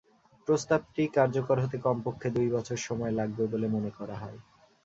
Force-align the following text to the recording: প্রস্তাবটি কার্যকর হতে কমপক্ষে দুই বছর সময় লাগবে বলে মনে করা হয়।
প্রস্তাবটি 0.47 1.03
কার্যকর 1.17 1.57
হতে 1.59 1.77
কমপক্ষে 1.85 2.27
দুই 2.35 2.47
বছর 2.55 2.77
সময় 2.87 3.13
লাগবে 3.19 3.43
বলে 3.53 3.67
মনে 3.75 3.91
করা 3.97 4.15
হয়। 4.15 4.37